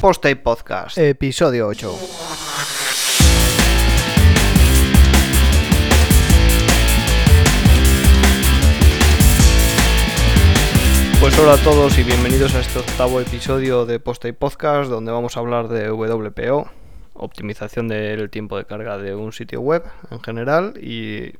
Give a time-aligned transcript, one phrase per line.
[0.00, 1.98] Post-Tape Podcast, episodio 8.
[11.20, 15.36] Pues hola a todos y bienvenidos a este octavo episodio de Post-Tape Podcast, donde vamos
[15.36, 16.70] a hablar de WPO,
[17.14, 21.32] optimización del tiempo de carga de un sitio web en general y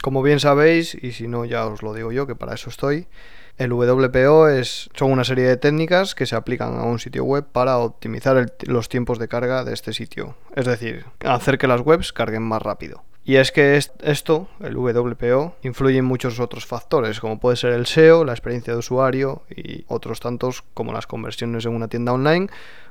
[0.00, 3.06] como bien sabéis, y si no ya os lo digo yo, que para eso estoy,
[3.58, 7.44] el WPO es, son una serie de técnicas que se aplican a un sitio web
[7.44, 10.36] para optimizar los tiempos de carga de este sitio.
[10.54, 13.02] Es decir, hacer que las webs carguen más rápido.
[13.24, 17.84] Y es que esto, el WPO, influye en muchos otros factores, como puede ser el
[17.84, 22.48] SEO, la experiencia de usuario y otros tantos como las conversiones en una tienda online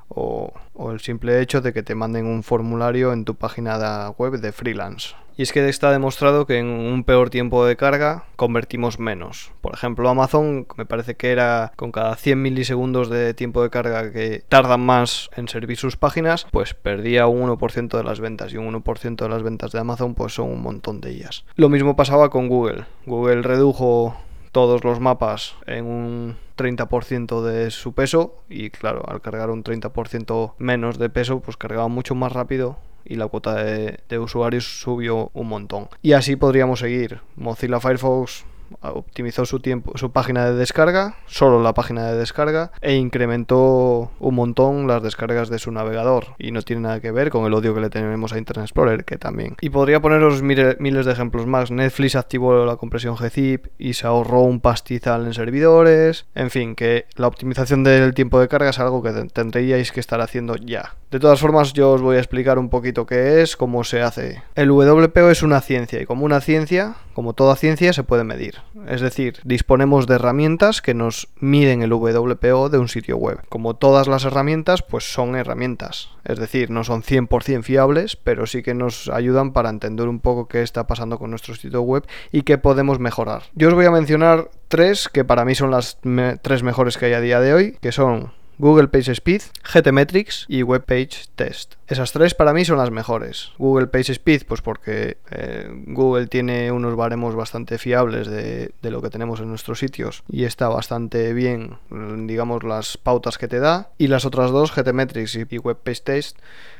[0.10, 0.54] o,
[0.92, 5.16] el simple hecho de que te manden un formulario en tu página web de freelance.
[5.38, 9.52] Y es que está demostrado que en un peor tiempo de carga convertimos menos.
[9.62, 14.12] Por ejemplo, Amazon me parece que era con cada 100 milisegundos de tiempo de carga
[14.12, 18.58] que tardan más en servir sus páginas, pues perdía un 1% de las ventas y
[18.58, 21.46] un 1% de las ventas de Amazon pues son un montón de ellas.
[21.56, 22.86] Lo mismo pasaba con Google.
[23.06, 24.18] Google redujo
[24.58, 30.56] todos los mapas en un 30% de su peso y claro, al cargar un 30%
[30.58, 35.30] menos de peso, pues cargaba mucho más rápido y la cuota de, de, usuarios subió
[35.36, 35.90] un montón.
[36.02, 37.22] Y así podríamos seguir.
[37.36, 38.46] Mozilla Firefox
[38.82, 44.36] optimizó su tiempo, su página de descarga, solo la página de descarga, e incrementó un
[44.36, 46.28] montón las descargas de su navegador.
[46.38, 49.06] Y no tiene nada que ver con el odio que le tenemos a Internet Explorer,
[49.06, 49.56] que también.
[49.62, 51.72] Y podría poneros miles de ejemplos más.
[51.72, 56.26] Netflix activó la compresión gzip y se ahorró un pastizal en servidores.
[56.36, 60.22] En fin, que la optimización del tiempo de carga es algo que tendríais que estar
[60.22, 60.96] haciendo ya.
[61.12, 64.44] De todas formas, yo os voy a explicar un poquito qué es, cómo se hace.
[64.56, 68.62] El WPO es una ciencia y como una ciencia, como toda ciencia, se puede medir.
[68.88, 73.40] Es decir, disponemos de herramientas que nos miden el WPO de un sitio web.
[73.50, 76.12] Como todas las herramientas, pues son herramientas.
[76.26, 80.48] Es decir, no son 100% fiables, pero sí que nos ayudan para entender un poco
[80.48, 83.46] qué está pasando con nuestro sitio web y qué podemos mejorar.
[83.56, 85.98] Yo os voy a mencionar tres que para mí son las
[86.44, 90.64] tres mejores que hay a día de hoy, que son Google Page Speed, GTmetrix y
[90.64, 91.76] Web Page Test.
[91.88, 93.52] Esas tres para mí son las mejores.
[93.58, 99.10] Google Page Speed, pues porque eh, Google tiene unos baremos bastante fiables de, lo que
[99.10, 101.78] tenemos en nuestros sitios y está bastante bien,
[102.26, 103.90] digamos, las pautas que te da.
[103.98, 106.40] Y las otras dos, GTmetrix y Web Page Test,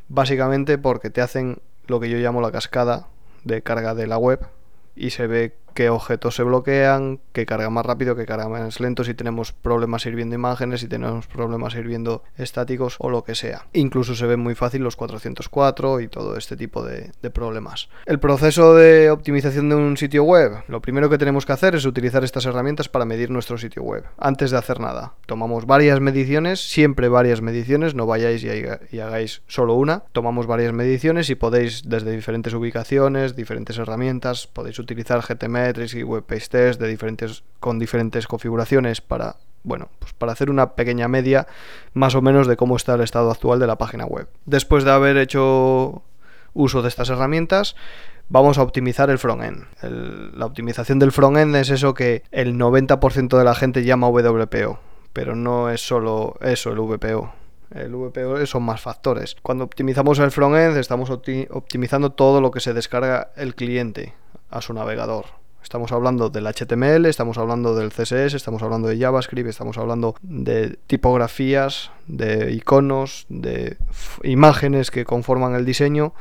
[0.10, 3.08] básicamente porque te hacen lo que yo llamo la cascada
[3.44, 4.48] de carga de la web
[4.96, 9.04] y se ve qué objetos se bloquean, qué carga más rápido, qué carga más lento,
[9.04, 13.68] si tenemos problemas sirviendo imágenes, si tenemos problemas sirviendo estáticos o lo que sea.
[13.74, 17.90] Incluso se ven muy fácil los 404 y todo este tipo de, problemas.
[18.08, 21.86] El proceso de optimización de un sitio web, lo primero que tenemos que hacer es
[21.86, 24.06] utilizar estas herramientas para medir nuestro sitio web.
[24.18, 29.76] Antes de hacer nada, tomamos varias mediciones, siempre varias mediciones, no vayáis y hagáis solo
[29.76, 30.06] una.
[30.12, 36.24] Tomamos varias mediciones y podéis desde diferentes ubicaciones, diferentes herramientas, podéis utilizar GTM y web
[36.24, 41.48] page test de diferentes, con diferentes configuraciones para, bueno, pues para hacer una pequeña media
[41.94, 44.28] más o menos de cómo está el estado actual de la página web.
[44.46, 46.04] Después de haber hecho
[46.54, 47.76] uso de estas herramientas,
[48.30, 49.66] vamos a optimizar el frontend.
[49.82, 54.80] la optimización del frontend es eso que el 90% de la gente llama WPO,
[55.14, 57.34] pero no es solo eso el VPO.
[57.72, 59.36] El VPO son más factores.
[59.42, 64.14] Cuando optimizamos el frontend estamos optimizando todo lo que se descarga el cliente
[64.50, 65.26] a su navegador.
[65.68, 70.80] Estamos hablando del HTML, estamos hablando del CSS, estamos hablando de JavaScript, estamos hablando de
[70.88, 73.76] tipografías, de iconos, de
[74.24, 76.14] imágenes que conforman el diseño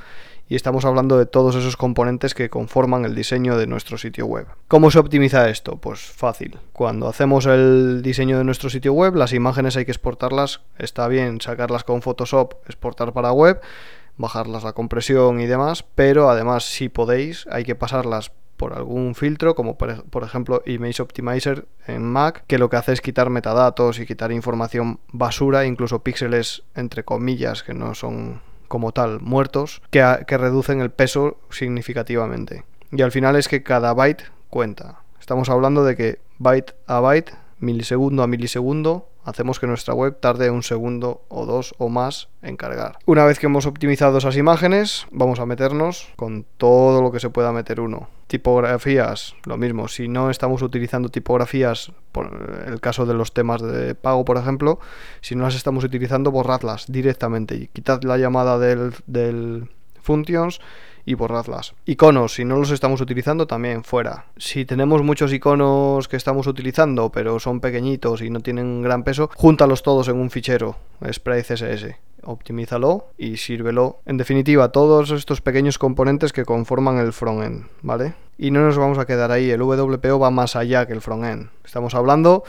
[0.49, 4.49] y estamos hablando de todos esos componentes que conforman el diseño de nuestro sitio web.
[4.67, 5.77] ¿Cómo se optimiza esto?
[5.77, 6.59] Pues fácil.
[6.73, 11.41] Cuando hacemos el diseño de nuestro sitio web, las imágenes hay que exportarlas, está bien
[11.41, 13.61] sacarlas con Photoshop, exportar para web,
[14.17, 19.55] bajarlas la compresión y demás, pero además si podéis hay que pasarlas por algún filtro,
[19.55, 24.07] como por, ejemplo Image Optimizer en Mac, que lo que hace es quitar metadatos y
[24.07, 30.39] quitar información basura, incluso píxeles entre comillas que no son como tal muertos, que, que
[30.39, 32.65] reducen el peso significativamente.
[32.91, 35.01] Y al final es que cada byte cuenta.
[35.21, 40.51] Estamos hablando de que byte a byte, milisegundo a milisegundo, hacemos que nuestra web tarde
[40.51, 42.99] un segundo o dos o más en cargar.
[43.05, 47.29] Una vez que hemos optimizado esas imágenes, vamos a meternos con todo lo que se
[47.29, 48.09] pueda meter uno.
[48.29, 49.89] Tipografías, lo mismo.
[49.89, 54.79] Si no estamos utilizando tipografías, por el caso de los temas de pago, por ejemplo,
[55.21, 59.69] si no las estamos utilizando, borradlas directamente y quitad la llamada del, del
[60.07, 60.61] functions
[61.05, 61.75] y borradlas.
[61.85, 64.27] Iconos, si no los estamos utilizando, también fuera.
[64.37, 69.31] Si tenemos muchos iconos que estamos utilizando, pero son pequeñitos y no tienen gran peso,
[69.35, 70.77] júntalos todos en un fichero,
[71.13, 71.97] spray CSS.
[72.25, 74.01] optimízalo y sírvelo.
[74.05, 78.15] En definitiva, todos estos pequeños componentes que conforman el frontend, ¿vale?
[78.37, 81.51] Y no nos vamos a quedar ahí, el WPO va más allá que el frontend.
[81.65, 82.43] Estamos hablando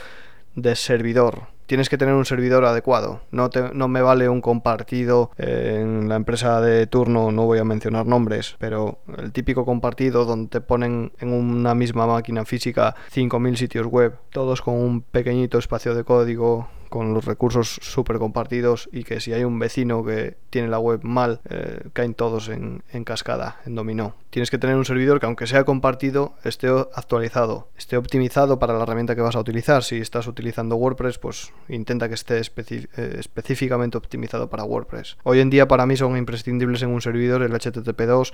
[0.56, 1.57] de servidor.
[1.68, 3.20] Tienes que tener un servidor adecuado.
[3.30, 8.06] No, no me vale un compartido en la empresa de turno, no voy a mencionar
[8.06, 13.86] nombres, pero el típico compartido donde te ponen en una misma máquina física 5.000 sitios
[13.86, 19.20] web, todos con un pequeñito espacio de código con los recursos súper compartidos y que
[19.20, 23.74] si hay un vecino que tiene la web mal, eh, caen todos en, cascada, en
[23.74, 24.14] dominó.
[24.30, 28.82] Tienes que tener un servidor que aunque sea compartido, esté actualizado, esté optimizado para la
[28.82, 29.82] herramienta que vas a utilizar.
[29.82, 35.16] Si estás utilizando WordPress, pues intenta que esté eh, específicamente optimizado para WordPress.
[35.22, 38.32] Hoy en día para mí son imprescindibles en un servidor el HTTP2,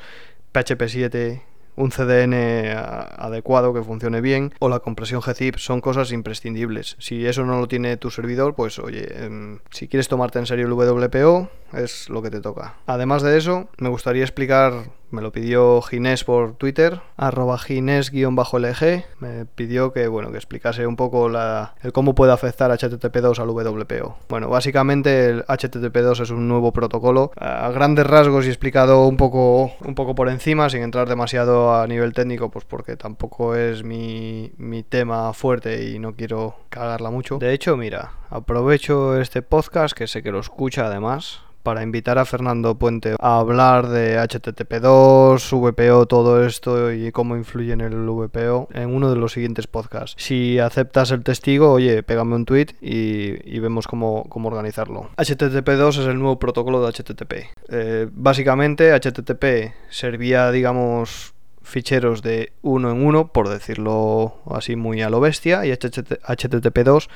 [0.53, 1.43] PHP 7,
[1.77, 6.97] un CDN adecuado que funcione bien o la compresión gzip son cosas imprescindibles.
[6.99, 10.67] Si eso no lo tiene tu servidor, pues oye, em, si quieres tomarte en serio
[10.67, 12.75] el WPO, es lo que te toca.
[12.87, 19.47] Además de eso, me gustaría explicar, me lo pidió Ginés por Twitter, arroba Ginés-LG, me
[19.47, 24.19] pidió que, bueno, que explicase un poco la, el cómo puede afectar HTTP2 al WPO.
[24.29, 29.73] Bueno, básicamente el HTTP2 es un nuevo protocolo, a grandes rasgos y explicado un poco,
[29.85, 34.53] un poco por encima, sin entrar demasiado a nivel técnico, pues porque tampoco es mi,
[34.59, 37.39] mi tema fuerte y no quiero cagarla mucho.
[37.39, 42.27] De hecho, mira, aprovecho este podcast, que sé que lo escucha además, para invitar a
[42.27, 48.69] Fernando Puente a hablar de HTTP2, VPO, todo esto y cómo influye en el VPO
[48.73, 50.15] en uno de los siguientes podcasts.
[50.23, 55.09] Si aceptas el testigo, oye, pégame un tweet y, vemos cómo, organizarlo.
[55.17, 57.33] HTTP2 es el nuevo protocolo de HTTP.
[57.71, 61.33] Eh, básicamente, HTTP servía, digamos,
[61.63, 67.09] ficheros de uno en uno, por decirlo así muy a lo bestia, y HTTP2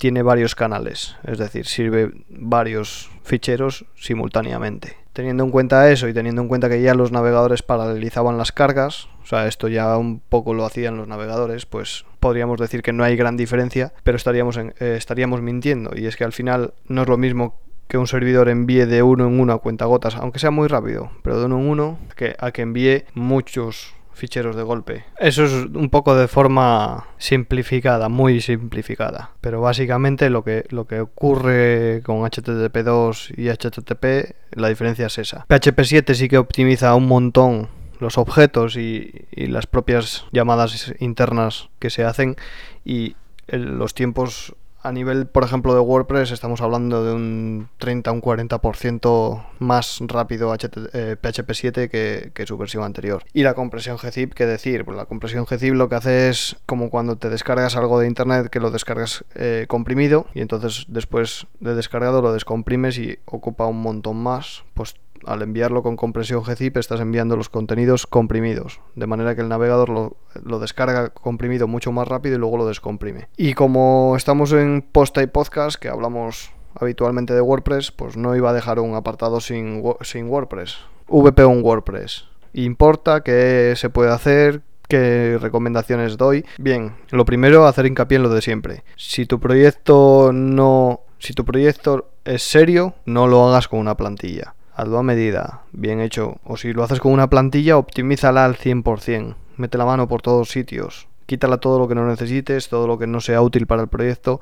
[0.00, 4.96] tiene varios canales, es decir, sirve varios ficheros simultáneamente.
[5.12, 9.08] Teniendo en cuenta eso y teniendo en cuenta que ya los navegadores paralelizaban las cargas,
[9.22, 13.04] o sea, esto ya un poco lo hacían los navegadores, pues podríamos decir que no
[13.04, 15.90] hay gran diferencia, pero estaríamos, eh, estaríamos mintiendo.
[15.94, 19.26] Y es que al final no es lo mismo que un servidor envíe de uno
[19.26, 22.52] en uno a cuentagotas, aunque sea muy rápido, pero de uno en uno, que a
[22.52, 25.04] que envíe muchos ficheros de golpe.
[25.18, 29.30] Eso es un poco de forma simplificada, muy simplificada.
[29.40, 35.46] Pero básicamente lo que, lo que ocurre con HTTP2 y HTTP, la diferencia es esa.
[35.48, 37.68] PHP 7 sí que optimiza un montón
[37.98, 42.36] los objetos y, y las propias llamadas internas que se hacen
[42.84, 43.16] y
[43.48, 49.44] los tiempos a nivel, por ejemplo, de WordPress estamos hablando de un 30 un 40%
[49.58, 53.24] más rápido PHP 7 que, que, su versión anterior.
[53.32, 54.84] Y la compresión gzip, ¿qué decir?
[54.84, 58.48] Pues la compresión gzip lo que hace es como cuando te descargas algo de internet
[58.48, 63.82] que lo descargas eh, comprimido y entonces después de descargado lo descomprimes y ocupa un
[63.82, 64.64] montón más.
[64.74, 64.94] Pues
[65.26, 69.88] al enviarlo con compresión gzip estás enviando los contenidos comprimidos, de manera que el navegador
[69.88, 73.28] lo, descarga comprimido mucho más rápido y luego lo descomprime.
[73.36, 78.50] Y como estamos en posta y podcast, que hablamos habitualmente de WordPress, pues no iba
[78.50, 80.78] a dejar un apartado sin, WordPress.
[81.08, 82.26] VP un WordPress.
[82.52, 86.44] Importa qué se puede hacer, qué recomendaciones doy.
[86.58, 88.84] Bien, lo primero, hacer hincapié en lo de siempre.
[88.96, 91.00] Si tu proyecto no...
[91.18, 96.00] Si tu proyecto es serio, no lo hagas con una plantilla hazlo a medida, bien
[96.00, 96.36] hecho.
[96.44, 99.34] O si lo haces con una plantilla, optimízala al 100%.
[99.56, 101.08] Mete la mano por todos sitios.
[101.26, 104.40] Quítala todo lo que no necesites, todo lo que no sea útil para el proyecto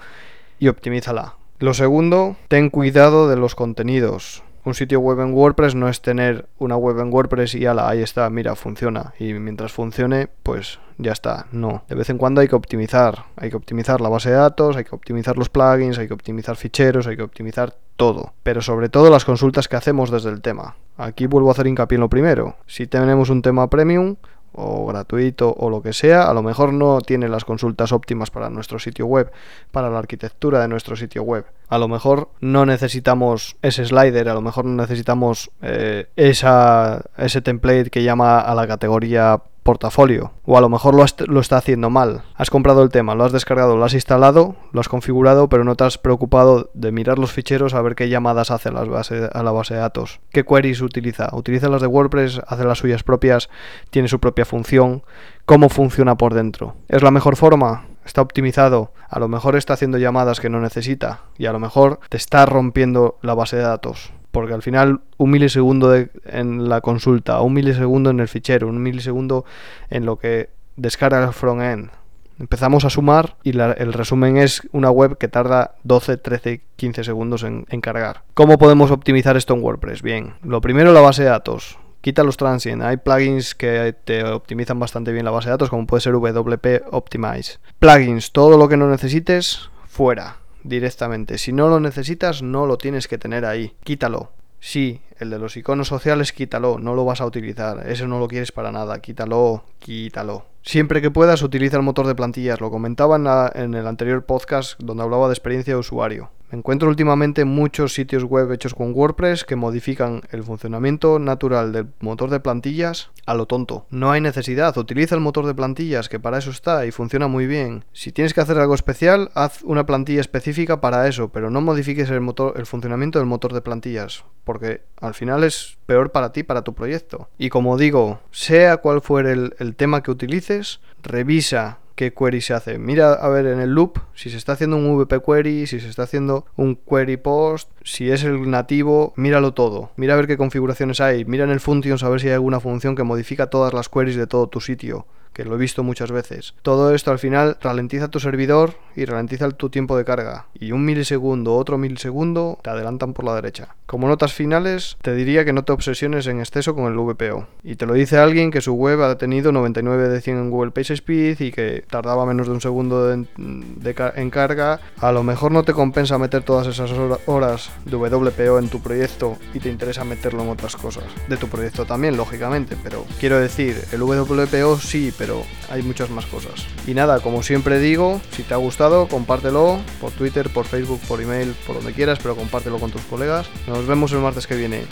[0.59, 1.35] y optimízala.
[1.59, 4.43] Lo segundo, ten cuidado de los contenidos.
[4.69, 8.03] Un sitio web en WordPress no es tener una web en WordPress y ala, ahí
[8.03, 9.15] está, mira, funciona.
[9.19, 11.47] Y mientras funcione, pues ya está.
[11.53, 11.85] No.
[11.89, 13.25] De vez en cuando hay que optimizar.
[13.37, 16.57] Hay que optimizar la base de datos, hay que optimizar los plugins, hay que optimizar
[16.57, 18.35] ficheros, hay que optimizar todo.
[18.43, 20.77] Pero sobre todo las consultas que hacemos desde el tema.
[20.99, 22.57] Aquí vuelvo a hacer hincapié en lo primero.
[22.67, 24.17] Si tenemos un tema premium,
[24.59, 28.51] o gratuito o lo que sea, a lo mejor no tiene las consultas óptimas para
[28.51, 29.31] nuestro sitio web,
[29.71, 31.47] para la arquitectura de nuestro sitio web.
[31.69, 37.41] A lo mejor no necesitamos ese slider, a lo mejor no necesitamos eh, esa, ese
[37.41, 40.33] template que llama a la categoría portafolio.
[40.47, 42.23] O a lo mejor lo, está haciendo mal.
[42.35, 45.77] Has comprado el tema, lo has descargado, lo has instalado, lo has configurado, pero no
[45.77, 49.29] te has preocupado de mirar los ficheros a ver qué llamadas hace a la base,
[49.31, 50.21] a la base de datos.
[50.31, 51.29] ¿Qué queries utiliza?
[51.35, 52.41] ¿Utiliza las de WordPress?
[52.47, 53.51] ¿Hace las suyas propias?
[53.91, 55.03] ¿Tiene su propia función?
[55.45, 56.77] ¿Cómo funciona por dentro?
[56.89, 57.85] ¿Es la mejor forma?
[58.07, 62.01] está optimizado, a lo mejor está haciendo llamadas que no necesita y a lo mejor
[62.09, 67.41] te está rompiendo la base de datos porque al final un milisegundo en la consulta,
[67.41, 69.45] un milisegundo en el fichero, un milisegundo
[69.91, 71.91] en lo que descarga el front-end,
[72.39, 77.43] Empezamos a sumar y el resumen es una web que tarda 12, 13, 15 segundos
[77.43, 78.23] en, en cargar.
[78.35, 80.03] ¿Cómo podemos optimizar esto en WordPress?
[80.03, 82.83] Bien, lo primero la base de datos quita los transient.
[82.83, 86.85] Hay plugins que te optimizan bastante bien la base de datos, como puede ser WP
[86.93, 87.59] Optimize.
[87.81, 91.39] Plugins, todo lo que no necesites, fuera directamente.
[91.39, 93.75] Si no lo necesitas, no lo tienes que tener ahí.
[93.85, 94.33] Quítalo.
[94.61, 98.29] Sí, el de los iconos sociales, quítalo, no lo vas a utilizar, eso no lo
[98.29, 100.45] quieres para nada, quítalo, quítalo.
[100.63, 103.17] Siempre que puedas, utiliza el motor de plantillas, lo comentaba
[103.55, 106.31] en, el anterior podcast donde hablaba de experiencia de usuario.
[106.51, 111.89] Me encuentro últimamente muchos sitios web hechos con WordPress que modifican el funcionamiento natural del
[112.01, 113.87] motor de plantillas a lo tonto.
[113.91, 117.47] No hay necesidad, utiliza el motor de plantillas que para eso está y funciona muy
[117.47, 117.85] bien.
[117.93, 122.09] Si tienes que hacer algo especial, haz una plantilla específica para eso, pero no modifiques
[122.11, 126.43] el, motor, el funcionamiento del motor de plantillas, porque al final es peor para ti,
[126.43, 127.29] para tu proyecto.
[127.39, 132.55] Y como digo, sea cual fuere el, el tema que utilices, revisa qué query se
[132.55, 132.79] hace.
[132.79, 135.89] Mira a ver en el loop si se está haciendo un VP query, si se
[135.89, 139.91] está haciendo un query post, si es el nativo, míralo todo.
[139.97, 141.25] Mira a ver qué configuraciones hay.
[141.25, 144.15] Mira en el functions a ver si hay alguna función que modifica todas las queries
[144.15, 145.07] de todo tu sitio
[145.39, 146.53] que lo he visto muchas veces.
[146.63, 150.47] Todo esto al final ralentiza tu servidor y ralentiza tu tiempo de carga.
[150.53, 153.77] Y un milisegundo, otro milisegundo, te adelantan por la derecha.
[153.87, 157.47] Como notas finales, te diría que no te obsesiones en exceso con el VPO.
[157.63, 160.73] Y te lo dice alguien que su web ha tenido 99 de 100 en Google
[160.73, 164.81] PageSpeed y que tardaba menos de un segundo en carga.
[164.99, 166.91] A lo mejor no te compensa meter todas esas
[167.27, 171.05] horas de WPO en tu proyecto y te interesa meterlo en otras cosas.
[171.29, 176.25] De tu proyecto también, lógicamente, pero quiero decir, el WPO sí, pero hay muchas más
[176.25, 176.65] cosas.
[176.87, 181.21] Y nada, como siempre digo, si te ha gustado, compártelo por Twitter, por Facebook, por
[181.21, 183.47] email, por donde quieras, pero compártelo con tus colegas.
[183.67, 184.85] Nos vemos el martes que viene.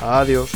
[0.00, 0.50] Adiós.